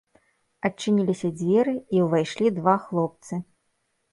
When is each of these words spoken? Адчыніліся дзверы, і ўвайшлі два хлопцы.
Адчыніліся 0.69 1.29
дзверы, 1.39 1.75
і 1.99 2.01
ўвайшлі 2.07 2.47
два 2.59 2.75
хлопцы. 2.87 3.33